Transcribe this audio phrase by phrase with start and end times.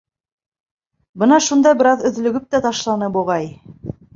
[1.23, 3.51] Бына шунда бер аҙ өҙлөгөп тә ташланы буғай...